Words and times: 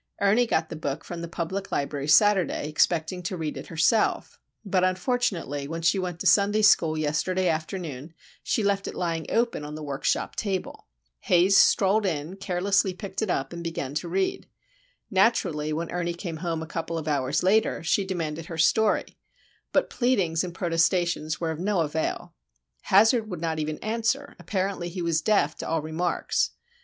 Ernie 0.19 0.47
got 0.47 0.69
the 0.69 0.75
book 0.75 1.03
from 1.03 1.21
the 1.21 1.27
public 1.27 1.71
library 1.71 2.07
Saturday, 2.07 2.67
expecting 2.67 3.21
to 3.21 3.37
read 3.37 3.55
it 3.55 3.67
herself; 3.67 4.39
but, 4.65 4.83
unfortunately, 4.83 5.67
when 5.67 5.83
she 5.83 5.99
went 5.99 6.19
to 6.19 6.25
Sunday 6.25 6.63
school 6.63 6.97
yesterday 6.97 7.47
afternoon, 7.47 8.15
she 8.41 8.63
left 8.63 8.87
it 8.87 8.95
lying 8.95 9.27
open 9.29 9.63
on 9.63 9.75
the 9.75 9.83
workshop 9.83 10.35
table. 10.35 10.87
Haze 11.19 11.55
strolled 11.55 12.07
in, 12.07 12.35
carelessly 12.37 12.95
picked 12.95 13.21
it 13.21 13.29
up, 13.29 13.53
and 13.53 13.63
began 13.63 13.93
to 13.93 14.07
read. 14.09 14.47
Naturally, 15.11 15.71
when 15.71 15.91
Ernie 15.91 16.15
came 16.15 16.37
home 16.37 16.63
a 16.63 16.65
couple 16.65 16.97
of 16.97 17.07
hours 17.07 17.43
later, 17.43 17.83
she 17.83 18.03
demanded 18.03 18.47
her 18.47 18.57
story,—but 18.57 19.91
pleadings 19.91 20.43
and 20.43 20.51
protestations 20.55 21.39
were 21.39 21.51
of 21.51 21.59
no 21.59 21.81
avail. 21.81 22.33
Hazard 22.85 23.29
would 23.29 23.39
not 23.39 23.59
even 23.59 23.77
answer,—apparently 23.83 24.89
he 24.89 25.03
was 25.03 25.21
deaf 25.21 25.55
to 25.57 25.67
all 25.67 25.83
remarks. 25.83 26.53